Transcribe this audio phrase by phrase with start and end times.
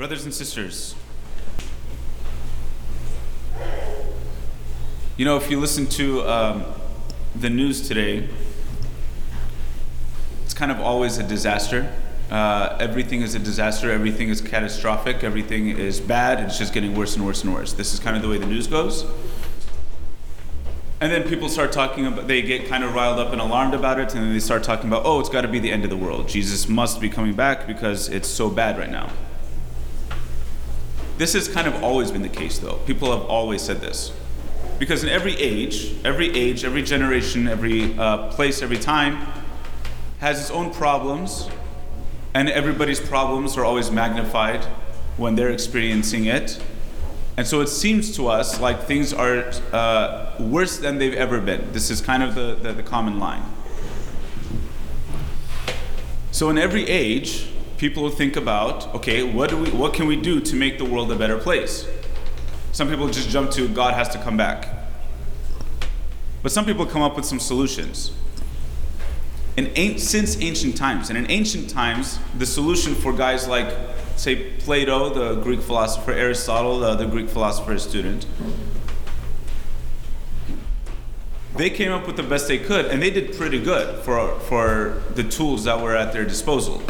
[0.00, 0.94] Brothers and sisters,
[5.18, 6.64] you know, if you listen to um,
[7.36, 8.26] the news today,
[10.46, 11.92] it's kind of always a disaster.
[12.30, 17.16] Uh, everything is a disaster, everything is catastrophic, everything is bad, it's just getting worse
[17.16, 17.74] and worse and worse.
[17.74, 19.04] This is kind of the way the news goes.
[21.02, 24.00] And then people start talking about, they get kind of riled up and alarmed about
[24.00, 25.90] it, and then they start talking about, oh, it's got to be the end of
[25.90, 26.26] the world.
[26.26, 29.10] Jesus must be coming back because it's so bad right now.
[31.20, 32.76] This has kind of always been the case, though.
[32.86, 34.10] People have always said this.
[34.78, 39.26] Because in every age, every age, every generation, every uh, place, every time
[40.20, 41.50] has its own problems,
[42.32, 44.64] and everybody's problems are always magnified
[45.18, 46.58] when they're experiencing it.
[47.36, 49.44] And so it seems to us like things are
[49.74, 51.70] uh, worse than they've ever been.
[51.72, 53.42] This is kind of the, the, the common line.
[56.30, 57.50] So in every age,
[57.80, 60.84] people will think about, okay, what do we what can we do to make the
[60.84, 61.88] world a better place?
[62.72, 64.68] Some people just jump to God has to come back.
[66.42, 68.12] But some people come up with some solutions.
[69.56, 73.74] In, since ancient times, and in ancient times, the solution for guys like
[74.14, 78.26] say Plato, the Greek philosopher, Aristotle, the, the Greek philosopher student,
[81.56, 85.02] they came up with the best they could, and they did pretty good for, for
[85.14, 86.82] the tools that were at their disposal.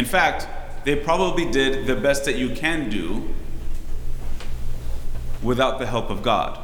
[0.00, 0.48] In fact,
[0.86, 3.34] they probably did the best that you can do
[5.42, 6.58] without the help of God.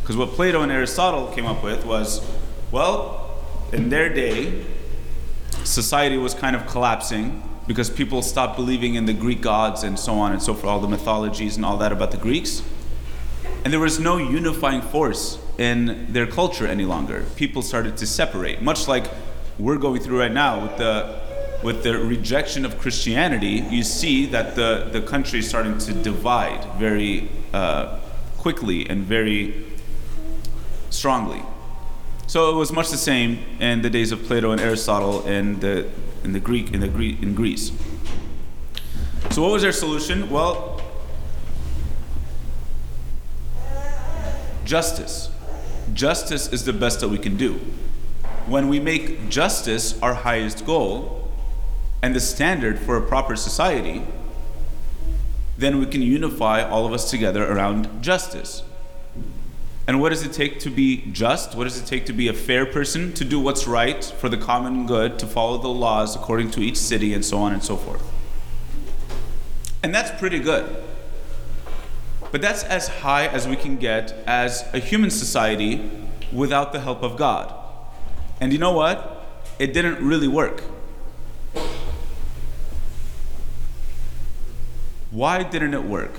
[0.00, 2.28] Because what Plato and Aristotle came up with was
[2.72, 3.38] well,
[3.72, 4.64] in their day,
[5.62, 10.14] society was kind of collapsing because people stopped believing in the Greek gods and so
[10.14, 12.64] on and so forth, all the mythologies and all that about the Greeks.
[13.62, 17.26] And there was no unifying force in their culture any longer.
[17.36, 19.06] People started to separate, much like
[19.56, 21.22] we're going through right now with the
[21.64, 23.64] with the rejection of Christianity.
[23.70, 27.98] You see that the the country is starting to divide very uh,
[28.36, 29.64] quickly and very
[30.90, 31.42] strongly.
[32.26, 35.90] So it was much the same in the days of Plato and Aristotle in the
[36.22, 37.72] in the Greek in the Greek in Greece.
[39.30, 40.28] So what was their solution?
[40.28, 40.82] Well,
[44.66, 45.30] justice.
[45.94, 47.60] Justice is the best that we can do.
[48.46, 51.23] When we make justice our highest goal
[52.04, 54.02] and the standard for a proper society,
[55.56, 58.62] then we can unify all of us together around justice.
[59.86, 61.54] And what does it take to be just?
[61.54, 64.36] What does it take to be a fair person, to do what's right for the
[64.36, 67.74] common good, to follow the laws according to each city, and so on and so
[67.74, 68.02] forth?
[69.82, 70.84] And that's pretty good.
[72.30, 75.90] But that's as high as we can get as a human society
[76.30, 77.54] without the help of God.
[78.42, 79.24] And you know what?
[79.58, 80.64] It didn't really work.
[85.14, 86.10] Why didn't it work?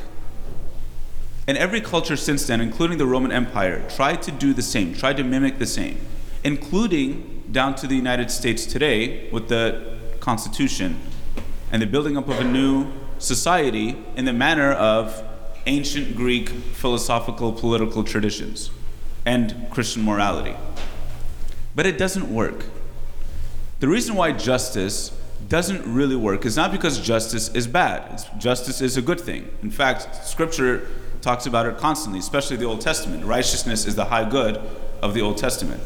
[1.48, 5.18] And every culture since then, including the Roman Empire, tried to do the same, tried
[5.18, 6.00] to mimic the same,
[6.46, 10.98] including down to the United States today with the Constitution
[11.74, 12.90] and the building up of a new
[13.20, 15.22] society in the manner of
[15.66, 18.72] ancient Greek philosophical political traditions
[19.26, 20.56] and Christian morality.
[21.76, 22.64] But it doesn't work.
[23.82, 25.12] The reason why justice
[25.48, 28.04] doesn't really work is not because justice is bad.
[28.14, 29.50] It's, justice is a good thing.
[29.62, 30.88] In fact, Scripture
[31.22, 33.26] talks about it constantly, especially the Old Testament.
[33.26, 34.60] Righteousness is the high good
[35.02, 35.82] of the Old Testament.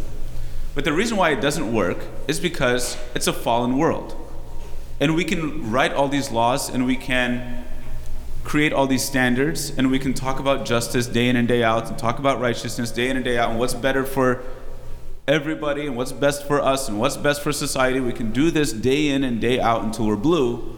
[0.76, 4.16] But the reason why it doesn't work is because it's a fallen world.
[5.00, 7.66] And we can write all these laws and we can
[8.44, 11.88] create all these standards and we can talk about justice day in and day out
[11.88, 14.44] and talk about righteousness day in and day out and what's better for
[15.30, 18.00] everybody and what's best for us and what's best for society.
[18.00, 20.76] We can do this day in and day out until we're blue,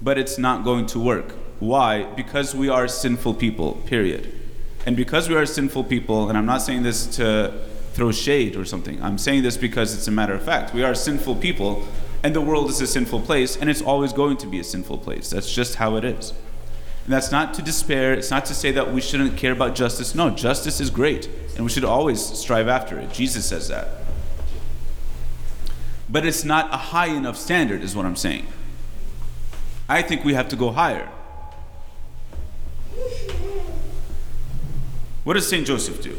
[0.00, 1.32] but it's not going to work.
[1.58, 2.04] Why?
[2.04, 4.32] Because we are sinful people, period.
[4.86, 7.52] And because we are sinful people, and I'm not saying this to
[7.92, 10.72] throw shade or something, I'm saying this because it's a matter of fact.
[10.72, 11.84] We are sinful people,
[12.22, 14.98] and the world is a sinful place, and it's always going to be a sinful
[14.98, 15.30] place.
[15.30, 16.32] That's just how it is.
[17.04, 20.14] And that's not to despair, it's not to say that we shouldn't care about justice.
[20.14, 23.12] No, justice is great, and we should always strive after it.
[23.12, 23.88] Jesus says that.
[26.08, 28.46] But it's not a high enough standard, is what I'm saying.
[29.88, 31.08] I think we have to go higher.
[35.24, 35.66] What does St.
[35.66, 36.16] Joseph do?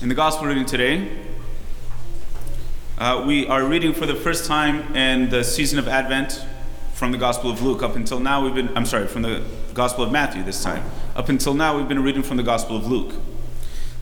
[0.00, 1.10] In the Gospel reading today,
[2.96, 6.44] uh, we are reading for the first time in the season of Advent
[6.92, 7.82] from the Gospel of Luke.
[7.82, 9.42] Up until now, we've been, I'm sorry, from the
[9.74, 10.84] Gospel of Matthew this time.
[11.16, 13.14] Up until now, we've been reading from the Gospel of Luke.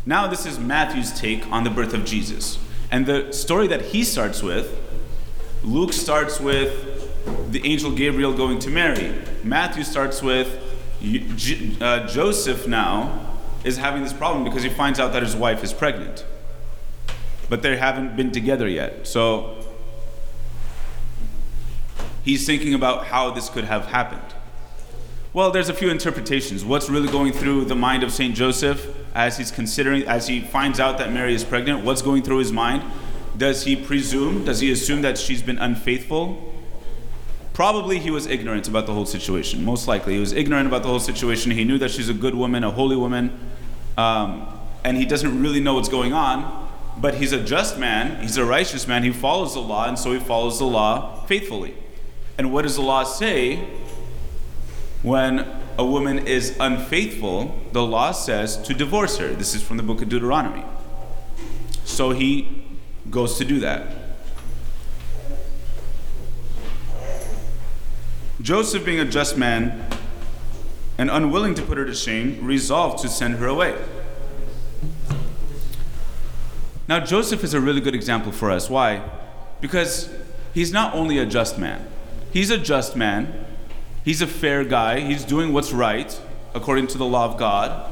[0.04, 2.58] Now, this is Matthew's take on the birth of Jesus.
[2.90, 4.78] And the story that he starts with,
[5.64, 9.14] Luke starts with the angel Gabriel going to Mary.
[9.42, 10.60] Matthew starts with
[11.80, 13.30] uh, Joseph now
[13.64, 16.26] is having this problem because he finds out that his wife is pregnant.
[17.48, 19.06] But they haven't been together yet.
[19.06, 19.64] So
[22.24, 24.34] he's thinking about how this could have happened.
[25.34, 26.62] Well, there's a few interpretations.
[26.62, 28.34] What's really going through the mind of St.
[28.34, 31.86] Joseph as he's considering, as he finds out that Mary is pregnant?
[31.86, 32.82] What's going through his mind?
[33.38, 36.52] Does he presume, does he assume that she's been unfaithful?
[37.54, 39.64] Probably he was ignorant about the whole situation.
[39.64, 41.50] Most likely, he was ignorant about the whole situation.
[41.50, 43.40] He knew that she's a good woman, a holy woman,
[43.96, 44.46] um,
[44.84, 46.68] and he doesn't really know what's going on.
[46.98, 50.12] But he's a just man, he's a righteous man, he follows the law, and so
[50.12, 51.74] he follows the law faithfully.
[52.36, 53.66] And what does the law say?
[55.02, 59.28] When a woman is unfaithful, the law says to divorce her.
[59.28, 60.64] This is from the book of Deuteronomy.
[61.84, 62.64] So he
[63.10, 63.86] goes to do that.
[68.40, 69.86] Joseph, being a just man
[70.98, 73.76] and unwilling to put her to shame, resolved to send her away.
[76.88, 78.68] Now, Joseph is a really good example for us.
[78.68, 79.02] Why?
[79.60, 80.12] Because
[80.54, 81.88] he's not only a just man,
[82.32, 83.46] he's a just man
[84.04, 85.00] He's a fair guy.
[85.00, 86.20] He's doing what's right
[86.54, 87.90] according to the law of God.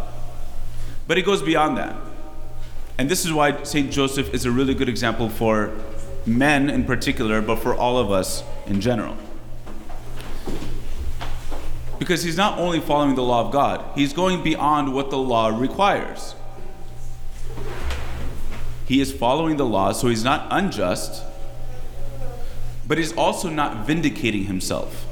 [1.07, 1.97] But he goes beyond that.
[2.99, 3.91] And this is why St.
[3.91, 5.73] Joseph is a really good example for
[6.27, 9.17] men in particular, but for all of us in general.
[11.99, 15.49] Because he's not only following the law of God, he's going beyond what the law
[15.49, 16.35] requires.
[18.87, 21.25] He is following the law, so he's not unjust,
[22.87, 25.07] but he's also not vindicating himself.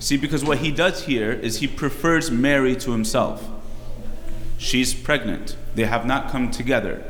[0.00, 3.46] See, because what he does here is he prefers Mary to himself.
[4.56, 7.04] She's pregnant, they have not come together.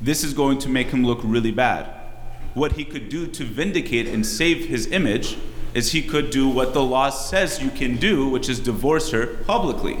[0.00, 1.88] This is going to make him look really bad.
[2.54, 5.38] What he could do to vindicate and save his image
[5.74, 9.26] is he could do what the law says you can do, which is divorce her
[9.26, 9.98] publicly.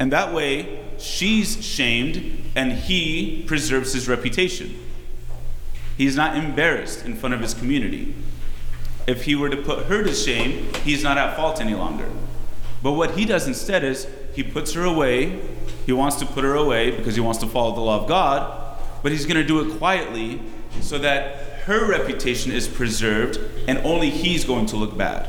[0.00, 4.76] And that way, she's shamed and he preserves his reputation.
[5.96, 8.14] He's not embarrassed in front of his community
[9.06, 12.10] if he were to put her to shame, he's not at fault any longer.
[12.82, 15.40] But what he does instead is he puts her away.
[15.86, 18.78] He wants to put her away because he wants to follow the law of God,
[19.02, 20.40] but he's going to do it quietly
[20.80, 25.28] so that her reputation is preserved and only he's going to look bad.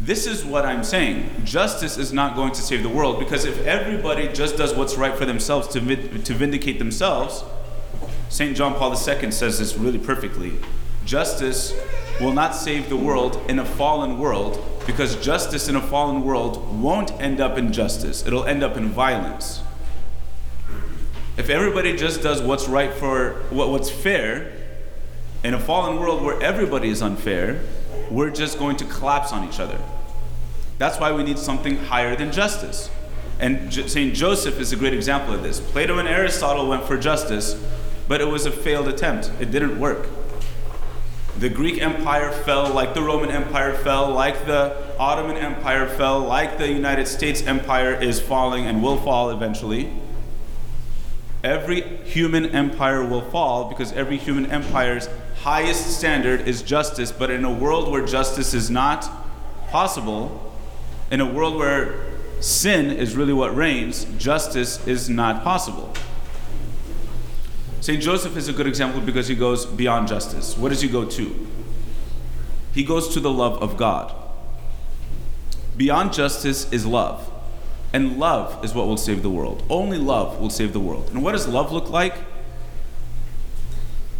[0.00, 1.30] This is what I'm saying.
[1.44, 5.16] Justice is not going to save the world because if everybody just does what's right
[5.16, 7.42] for themselves to, to vindicate themselves,
[8.28, 8.56] St.
[8.56, 10.52] John Paul II says this really perfectly.
[11.04, 11.72] Justice
[12.20, 16.80] will not save the world in a fallen world because justice in a fallen world
[16.80, 19.62] won't end up in justice, it'll end up in violence.
[21.36, 24.52] If everybody just does what's right for what's fair,
[25.44, 27.60] in a fallen world where everybody is unfair,
[28.10, 29.78] we're just going to collapse on each other.
[30.78, 32.90] That's why we need something higher than justice.
[33.38, 34.14] And St.
[34.14, 35.60] Joseph is a great example of this.
[35.60, 37.54] Plato and Aristotle went for justice,
[38.08, 39.30] but it was a failed attempt.
[39.38, 40.08] It didn't work.
[41.38, 46.58] The Greek Empire fell like the Roman Empire fell, like the Ottoman Empire fell, like
[46.58, 49.88] the United States Empire is falling and will fall eventually.
[51.44, 55.08] Every human empire will fall because every human empire's
[55.42, 59.08] highest standard is justice, but in a world where justice is not
[59.68, 60.52] possible,
[61.12, 62.00] in a world where
[62.40, 65.92] sin is really what reigns, justice is not possible.
[67.80, 68.02] St.
[68.02, 70.56] Joseph is a good example because he goes beyond justice.
[70.56, 71.46] What does he go to?
[72.72, 74.14] He goes to the love of God.
[75.76, 77.30] Beyond justice is love.
[77.92, 79.62] And love is what will save the world.
[79.70, 81.08] Only love will save the world.
[81.10, 82.14] And what does love look like?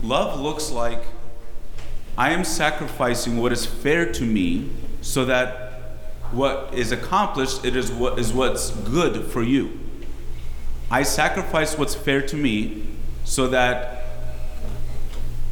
[0.03, 1.03] Love looks like
[2.17, 4.71] I am sacrificing what is fair to me
[5.03, 5.99] so that
[6.33, 9.79] what is accomplished it is what is what's good for you.
[10.91, 12.88] I sacrifice what's fair to me
[13.29, 14.05] so that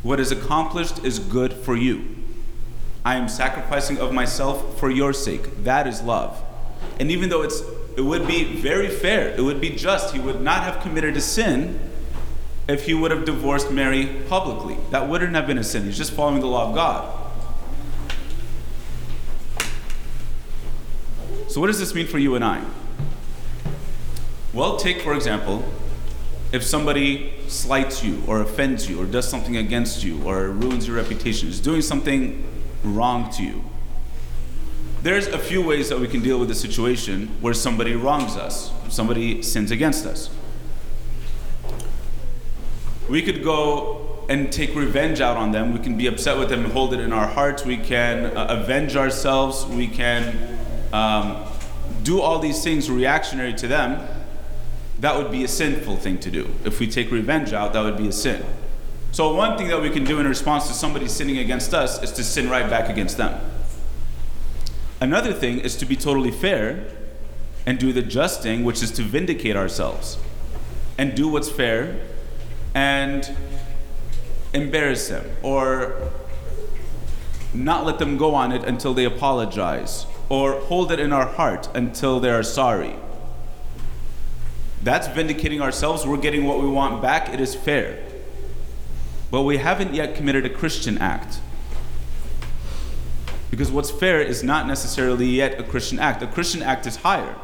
[0.02, 2.16] what is accomplished is good for you.
[3.04, 5.62] I am sacrificing of myself for your sake.
[5.64, 6.42] That is love.
[6.98, 7.60] And even though it's
[7.96, 11.20] it would be very fair, it would be just, he would not have committed a
[11.20, 11.78] sin
[12.66, 14.76] if he would have divorced Mary publicly.
[14.90, 15.84] That wouldn't have been a sin.
[15.84, 17.12] He's just following the law of God.
[21.48, 22.62] So, what does this mean for you and I?
[24.52, 25.64] Well, take, for example,
[26.52, 30.96] if somebody slights you or offends you or does something against you or ruins your
[30.96, 32.44] reputation, is doing something
[32.84, 33.64] wrong to you.
[35.02, 38.72] There's a few ways that we can deal with a situation where somebody wrongs us,
[38.88, 40.30] somebody sins against us.
[43.08, 45.72] We could go and take revenge out on them.
[45.72, 47.64] We can be upset with them and hold it in our hearts.
[47.64, 49.64] We can uh, avenge ourselves.
[49.66, 50.58] We can
[50.92, 51.44] um,
[52.02, 54.08] do all these things reactionary to them.
[55.00, 56.50] That would be a sinful thing to do.
[56.64, 58.44] If we take revenge out, that would be a sin.
[59.12, 62.12] So, one thing that we can do in response to somebody sinning against us is
[62.12, 63.40] to sin right back against them.
[65.00, 66.86] Another thing is to be totally fair
[67.66, 70.18] and do the just thing, which is to vindicate ourselves
[70.98, 72.00] and do what's fair
[72.74, 73.36] and
[74.52, 76.10] embarrass them or
[77.52, 81.68] not let them go on it until they apologize or hold it in our heart
[81.74, 82.96] until they are sorry.
[84.86, 86.06] That's vindicating ourselves.
[86.06, 87.34] We're getting what we want back.
[87.34, 88.04] It is fair.
[89.32, 91.40] But we haven't yet committed a Christian act.
[93.50, 96.22] Because what's fair is not necessarily yet a Christian act.
[96.22, 97.34] A Christian act is higher.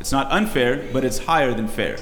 [0.00, 1.96] It's not unfair, but it's higher than fair.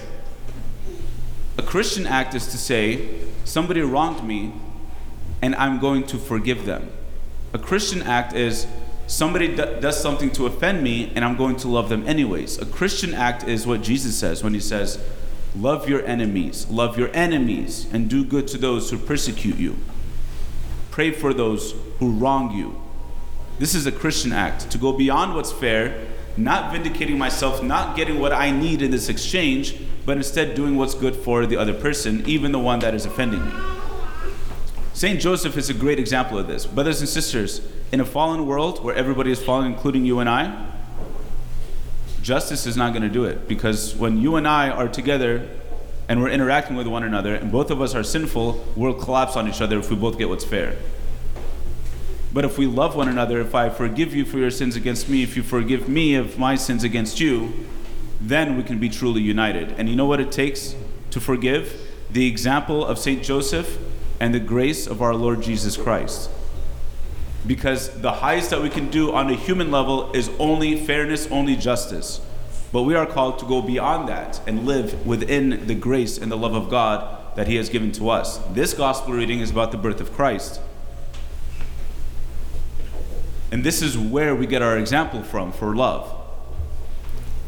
[1.58, 3.10] A Christian act is to say,
[3.44, 4.54] somebody wronged me
[5.42, 6.88] and I'm going to forgive them.
[7.52, 8.66] A Christian act is
[9.08, 12.58] somebody d- does something to offend me and I'm going to love them anyways.
[12.58, 15.02] A Christian act is what Jesus says when he says,
[15.56, 19.76] Love your enemies, love your enemies, and do good to those who persecute you.
[20.90, 22.80] Pray for those who wrong you.
[23.58, 28.20] This is a Christian act to go beyond what's fair, not vindicating myself, not getting
[28.20, 32.22] what I need in this exchange, but instead doing what's good for the other person,
[32.26, 33.77] even the one that is offending me.
[34.98, 35.20] St.
[35.20, 36.66] Joseph is a great example of this.
[36.66, 37.60] Brothers and sisters,
[37.92, 40.72] in a fallen world where everybody is fallen, including you and I,
[42.20, 45.48] justice is not going to do it because when you and I are together
[46.08, 49.46] and we're interacting with one another and both of us are sinful, we'll collapse on
[49.46, 50.74] each other if we both get what's fair.
[52.32, 55.22] But if we love one another, if I forgive you for your sins against me,
[55.22, 57.68] if you forgive me of my sins against you,
[58.20, 59.76] then we can be truly united.
[59.78, 60.74] And you know what it takes
[61.12, 61.88] to forgive?
[62.10, 63.22] The example of St.
[63.22, 63.78] Joseph
[64.20, 66.30] and the grace of our Lord Jesus Christ
[67.46, 71.56] because the highest that we can do on a human level is only fairness, only
[71.56, 72.20] justice.
[72.72, 76.36] But we are called to go beyond that and live within the grace and the
[76.36, 78.38] love of God that He has given to us.
[78.52, 80.60] This gospel reading is about the birth of Christ.
[83.50, 86.14] And this is where we get our example from for love.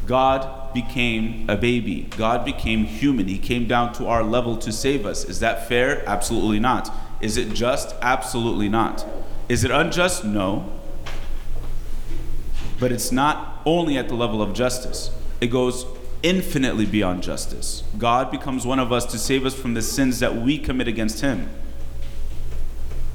[0.06, 2.08] God became a baby.
[2.16, 3.28] God became human.
[3.28, 5.24] He came down to our level to save us.
[5.24, 6.02] Is that fair?
[6.08, 6.92] Absolutely not.
[7.20, 7.94] Is it just?
[8.00, 9.06] Absolutely not.
[9.48, 10.24] Is it unjust?
[10.24, 10.72] No.
[12.78, 15.10] But it's not only at the level of justice,
[15.40, 15.84] it goes
[16.22, 17.82] infinitely beyond justice.
[17.98, 21.20] God becomes one of us to save us from the sins that we commit against
[21.20, 21.48] Him.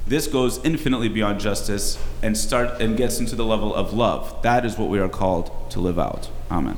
[0.07, 4.39] This goes infinitely beyond justice and start and gets into the level of love.
[4.43, 6.29] That is what we are called to live out.
[6.51, 6.77] Amen.